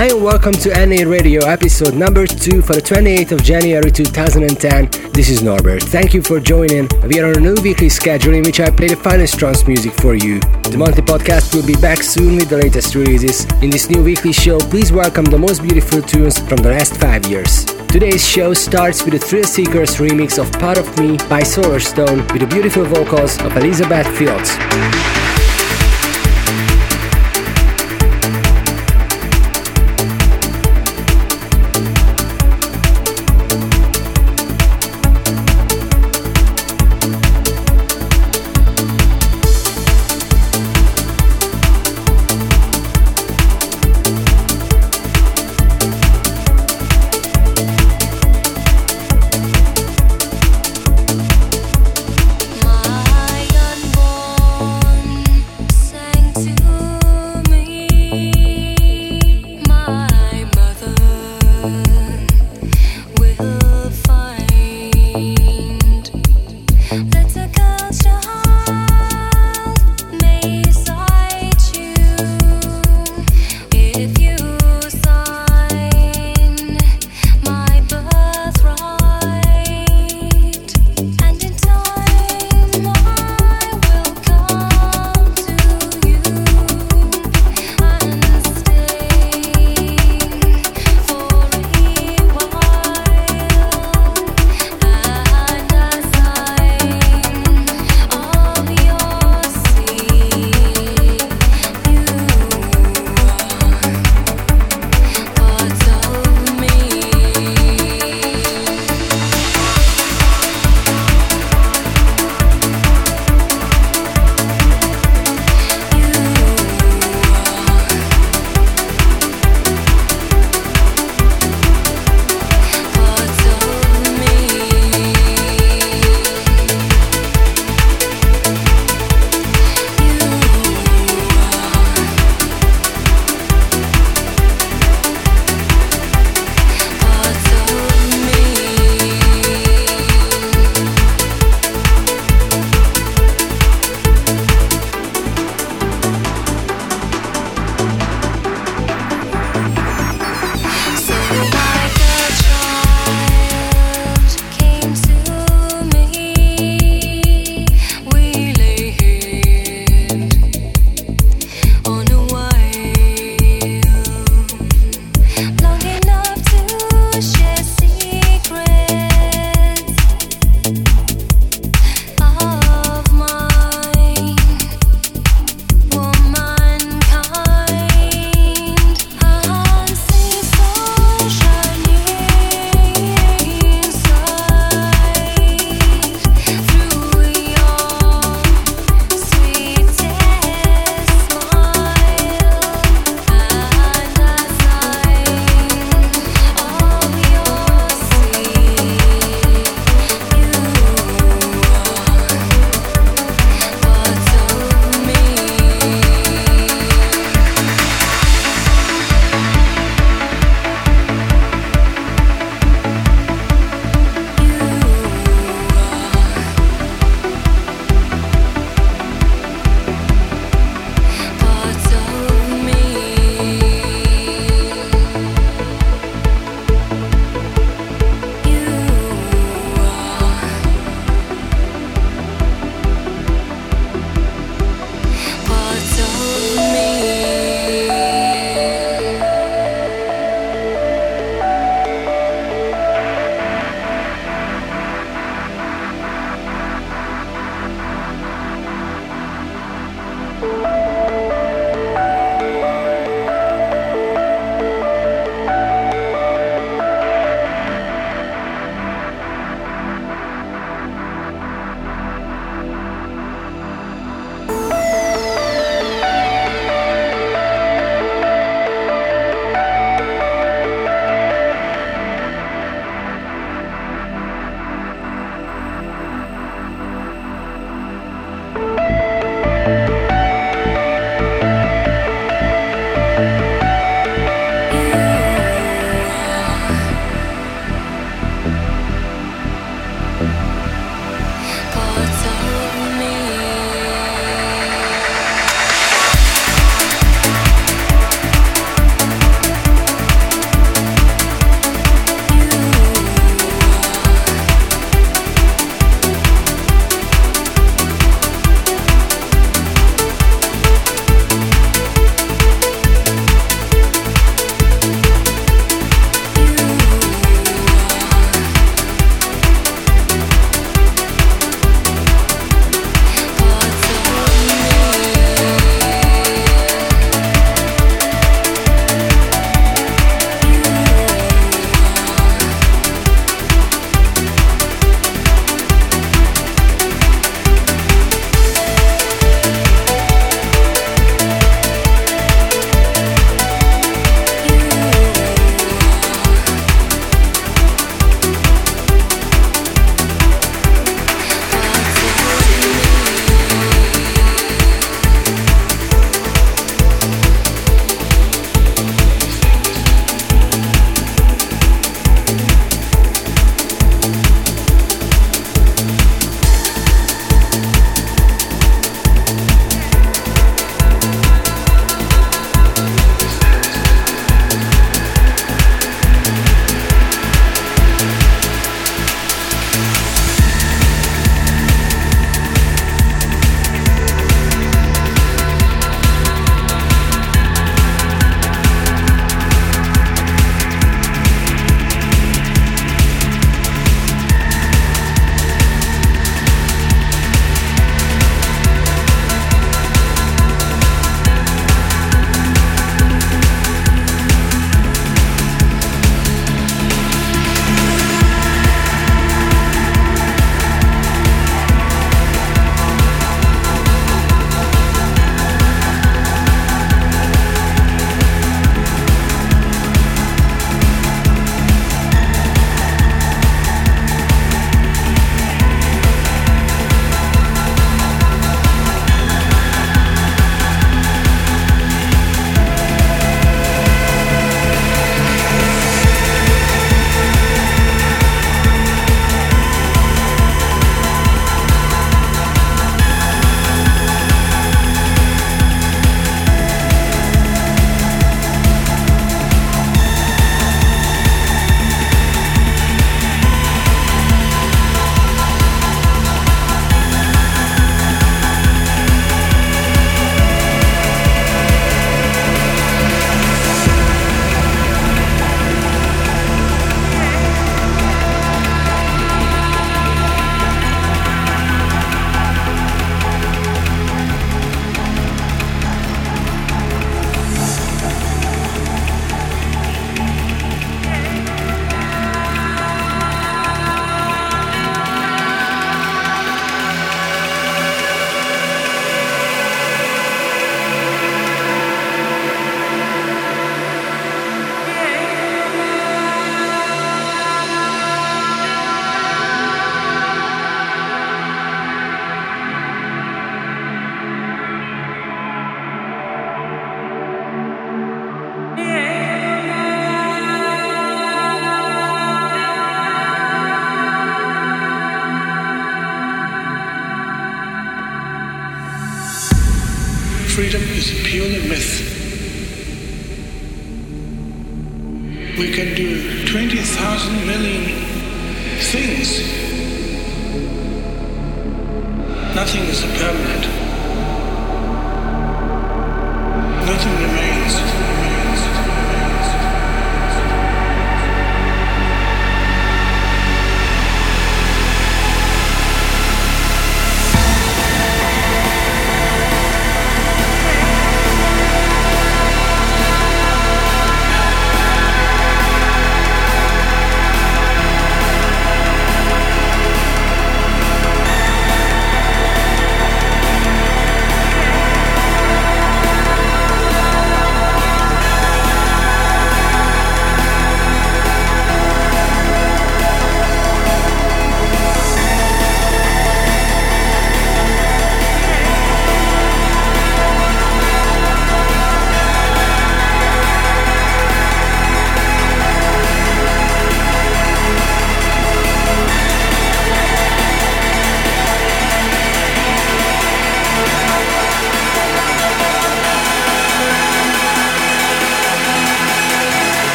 [0.00, 5.12] Hi and welcome to NA Radio episode number 2 for the 28th of January 2010.
[5.12, 5.82] This is Norbert.
[5.82, 6.88] Thank you for joining.
[7.06, 9.92] We are on a new weekly schedule in which I play the finest trance music
[9.92, 10.40] for you.
[10.40, 13.44] The monthly podcast will be back soon with the latest releases.
[13.60, 17.26] In this new weekly show, please welcome the most beautiful tunes from the last 5
[17.26, 17.66] years.
[17.92, 22.46] Today's show starts with a Thrillseekers remix of Part of Me by Solarstone with the
[22.46, 24.48] beautiful vocals of Elizabeth Fields.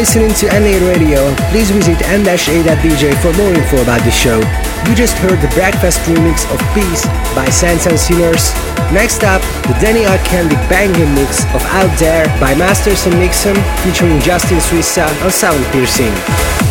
[0.00, 1.20] Listening to NA Radio.
[1.50, 4.40] Please visit n-a.dj for more info about the show.
[4.88, 7.04] You just heard the Breakfast remix of Peace
[7.36, 8.48] by Saints and Sinners.
[8.96, 13.54] Next up, the Danny Candy banging mix of Out There by Masters and Nixon
[13.84, 16.69] featuring Justine Suissa on Sound Piercing.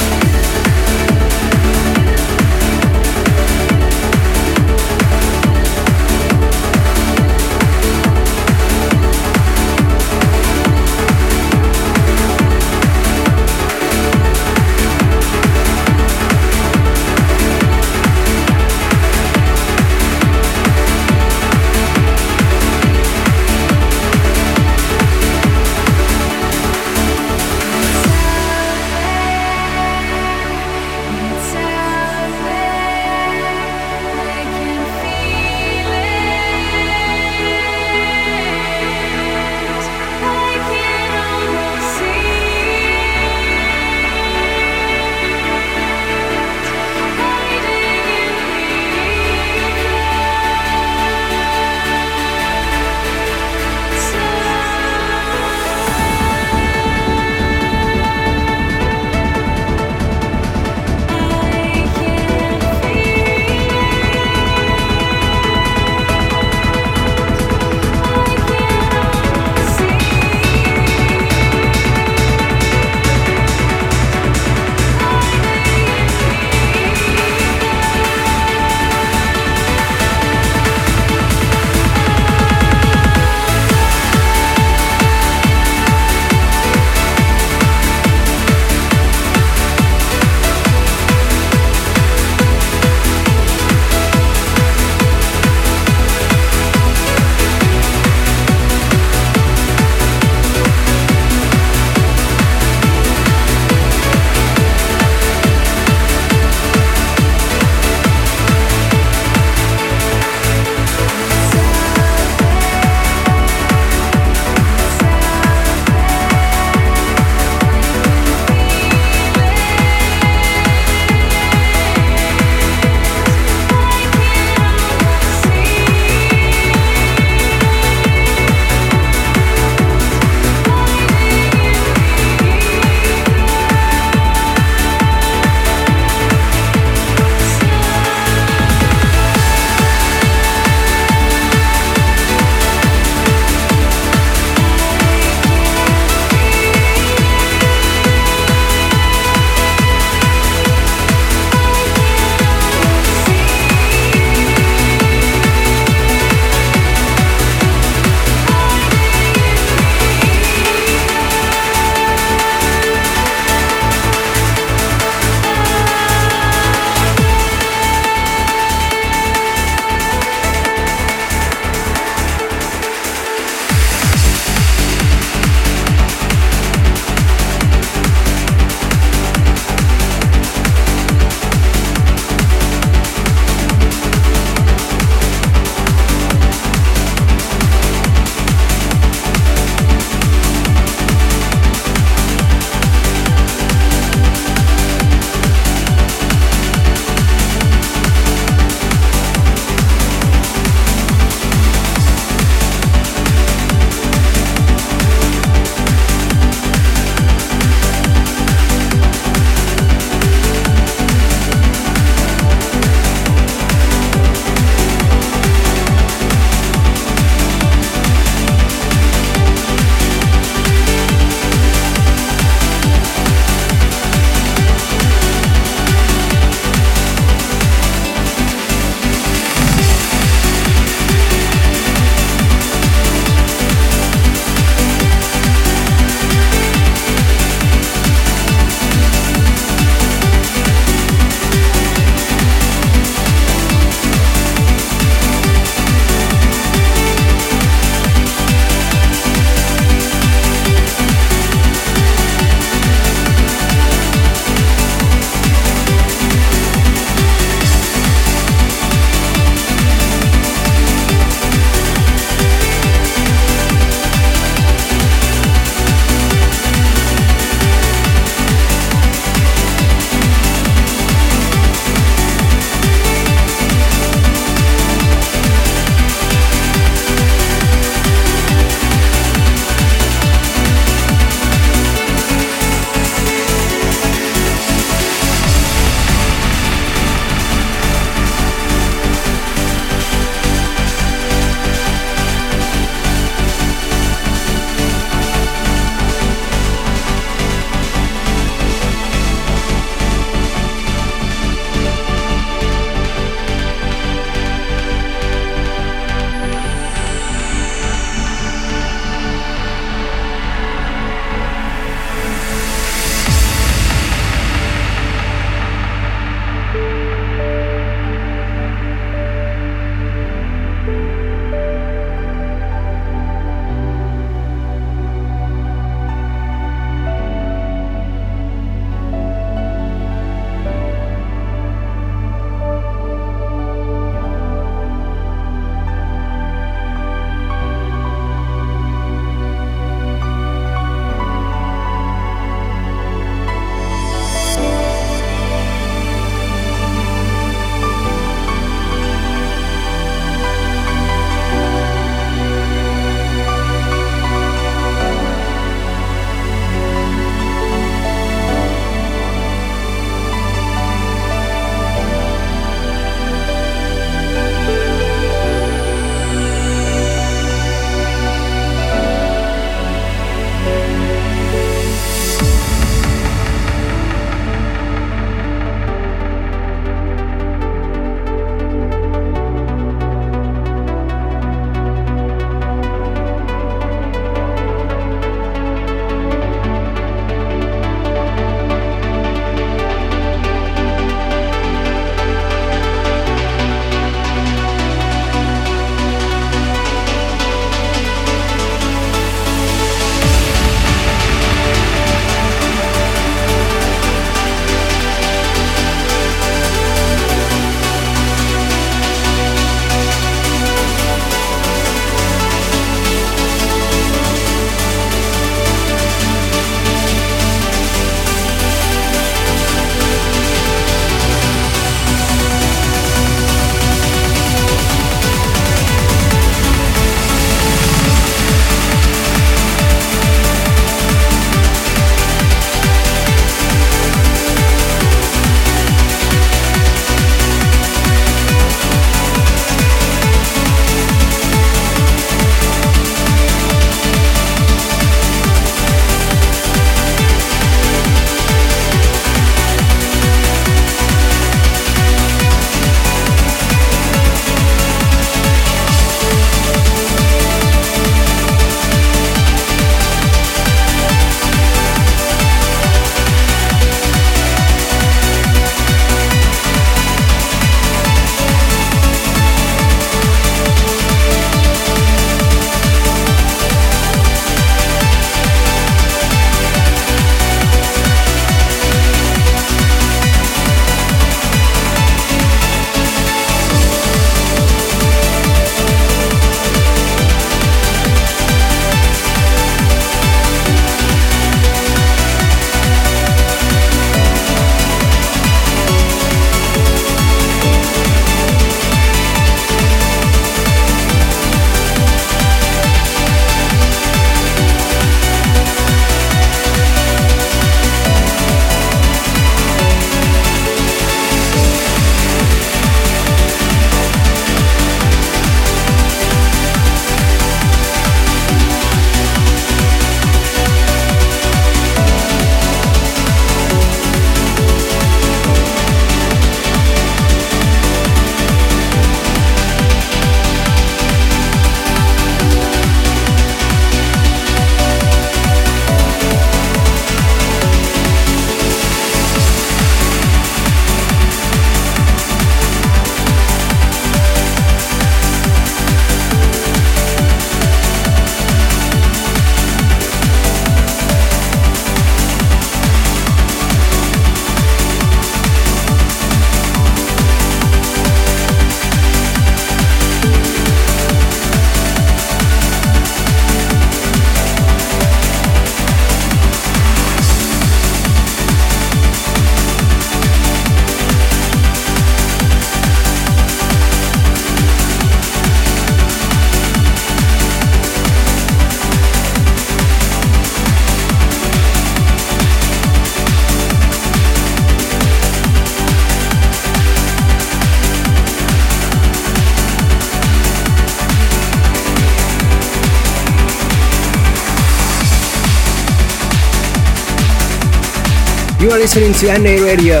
[598.80, 600.00] Listening to NA Radio.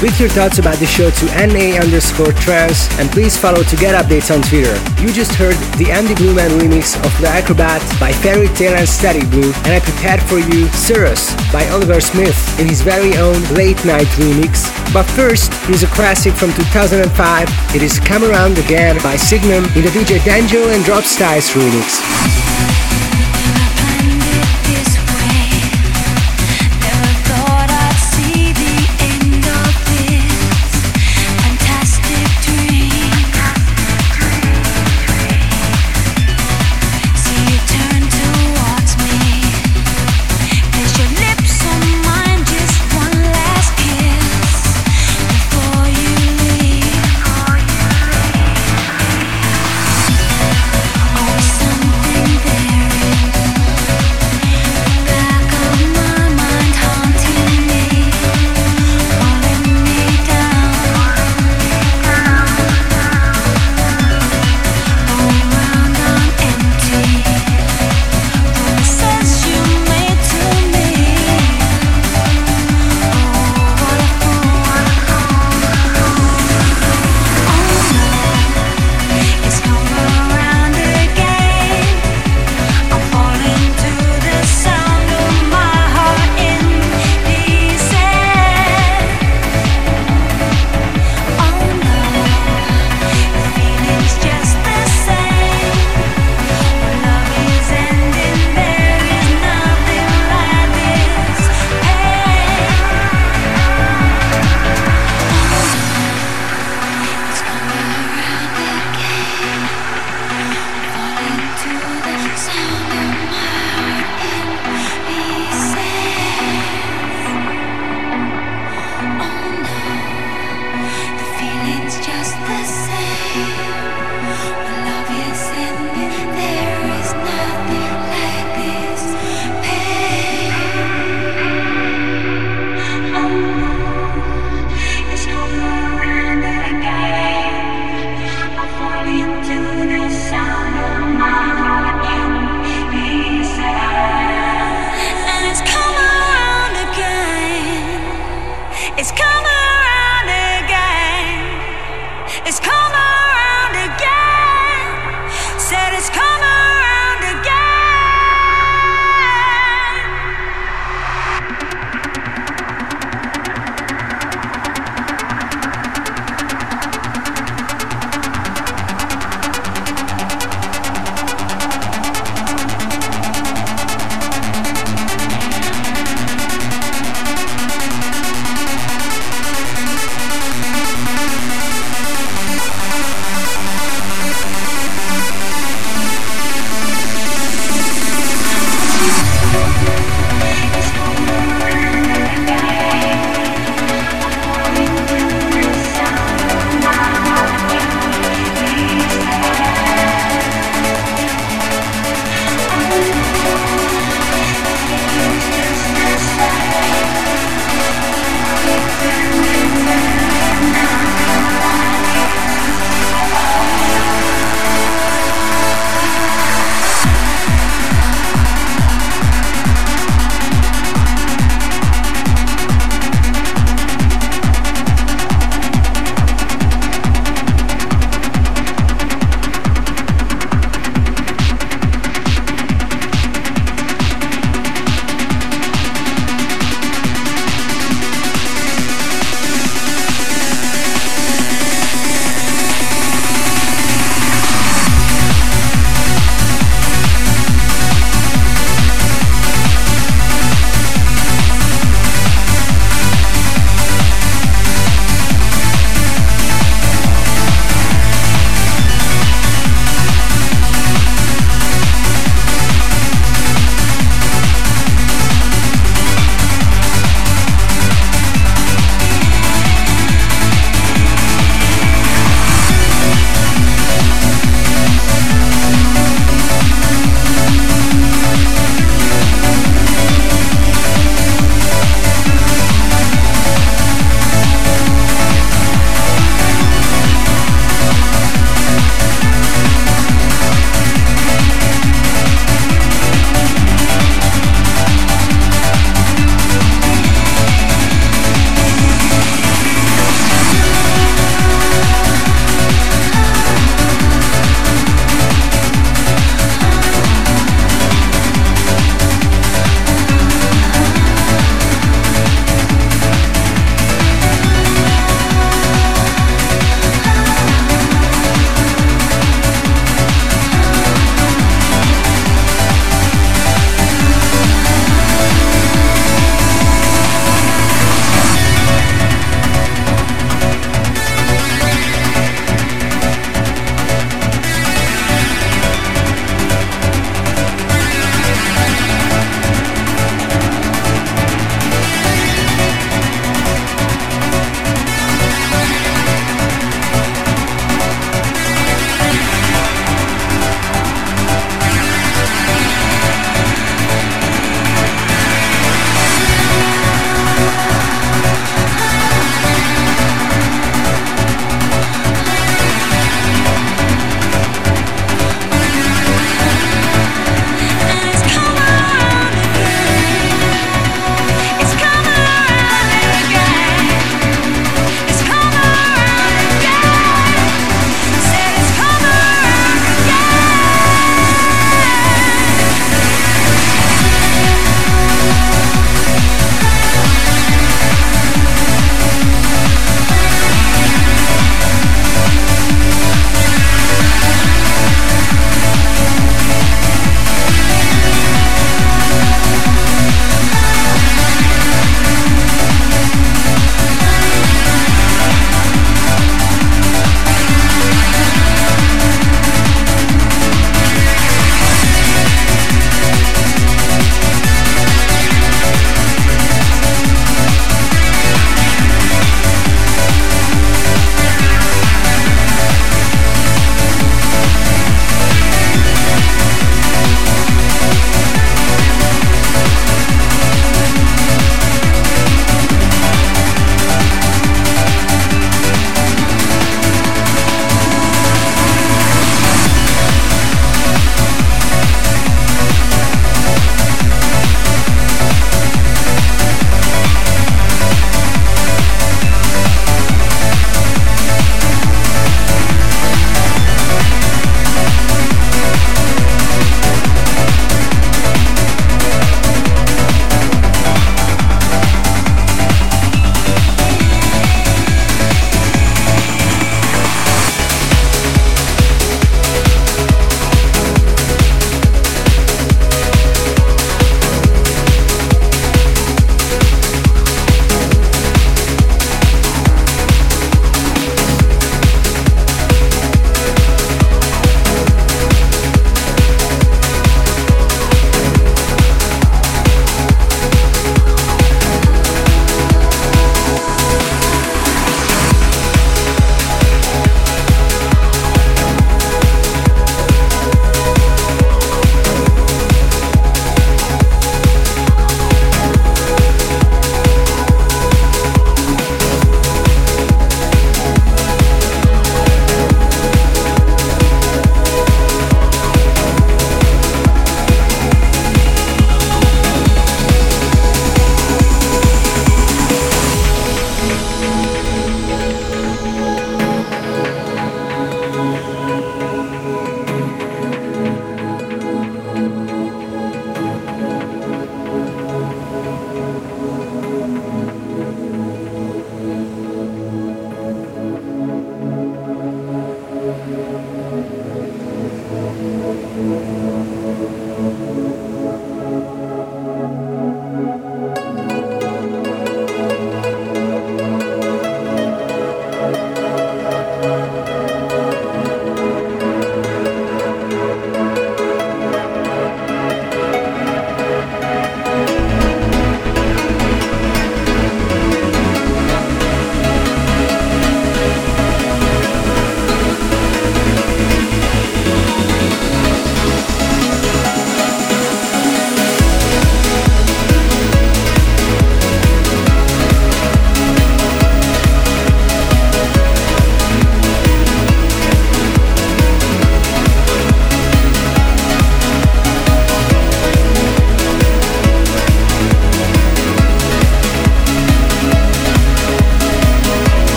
[0.00, 3.98] With your thoughts about the show to NA underscore trance and please follow to get
[3.98, 4.78] updates on Twitter.
[5.02, 9.28] You just heard the Andy Blueman remix of The Acrobat by Ferry Tayle and Static
[9.28, 13.84] Blue and I prepared for you Cirrus by Oliver Smith in his very own late
[13.84, 14.70] night remix.
[14.94, 17.74] But first, here's a classic from 2005.
[17.74, 22.41] It is Come Around Again by Signum in the DJ Danjo and Drop Styles remix.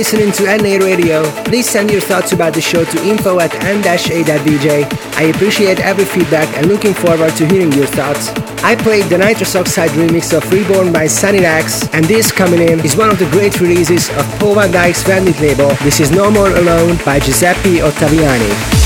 [0.00, 1.22] Listening to NA Radio.
[1.44, 4.66] Please send your thoughts about the show to info at n-a.dj.
[5.14, 8.30] I appreciate every feedback and looking forward to hearing your thoughts.
[8.64, 12.96] I played the Nitrous Oxide remix of Reborn by Sunny and this coming in is
[12.96, 15.68] one of the great releases of Paul van Dyk's Vandit label.
[15.84, 18.79] This is No More Alone by Giuseppe Ottaviani.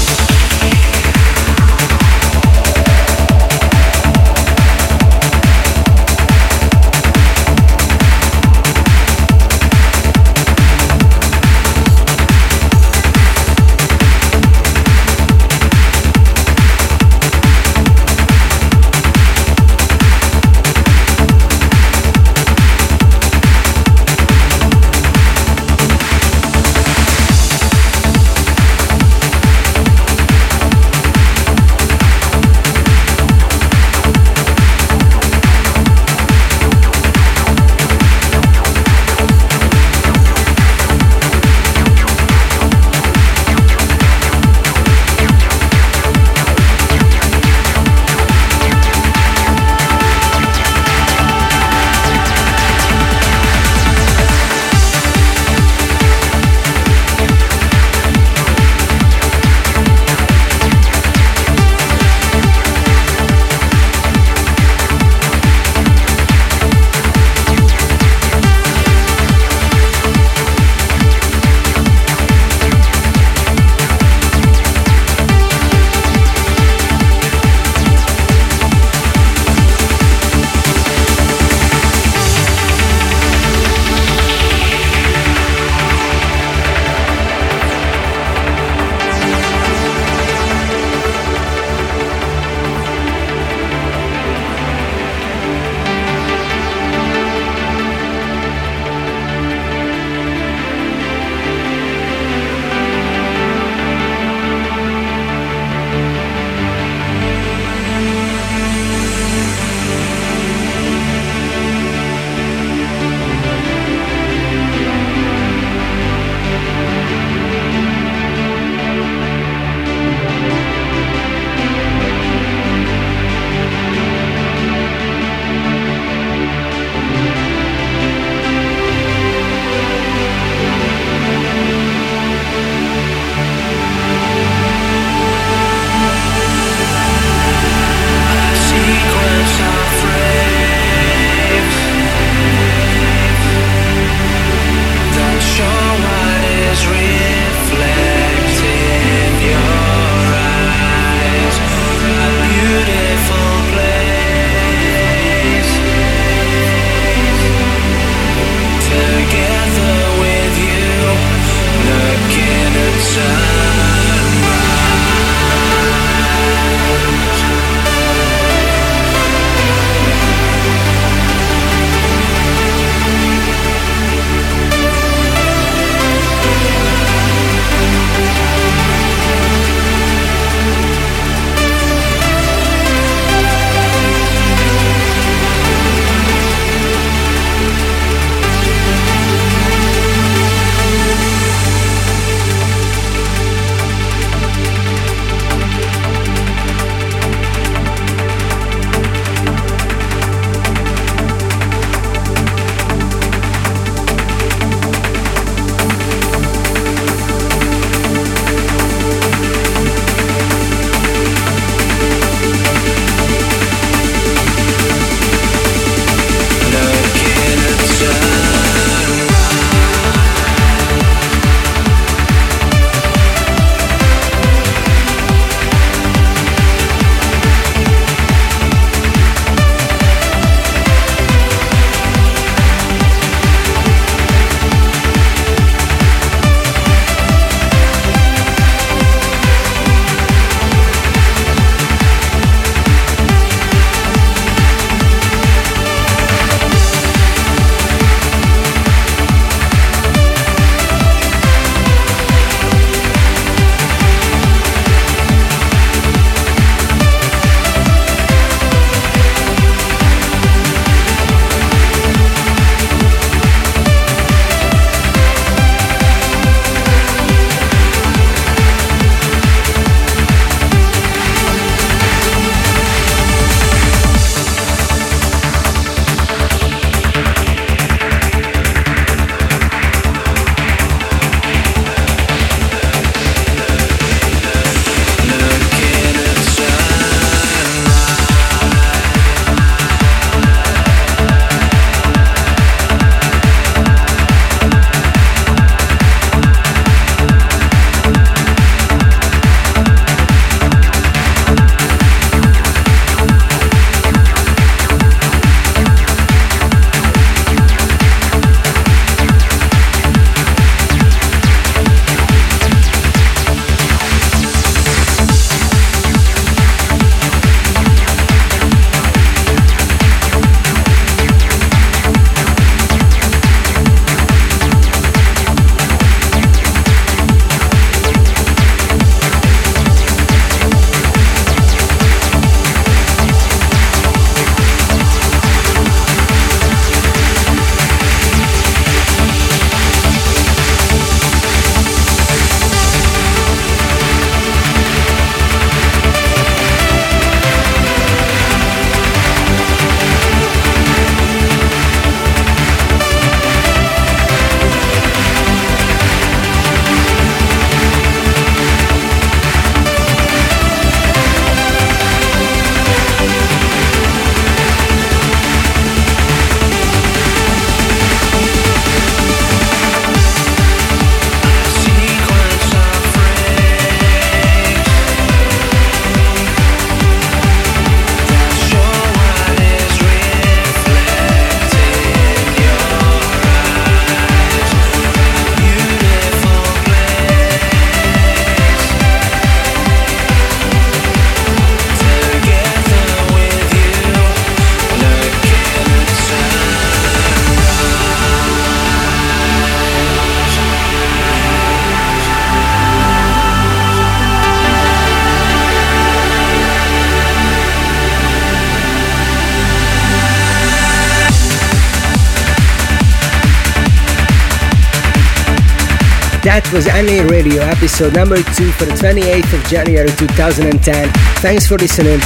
[416.75, 421.09] Was NA Radio episode number 2 for the 28th of January 2010.
[421.37, 422.19] Thanks for listening.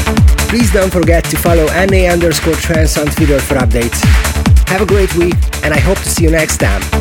[0.49, 4.01] Please don't forget to follow NA underscore trance on Twitter for updates.
[4.69, 5.35] Have a great week
[5.65, 6.98] and I hope to see you next time.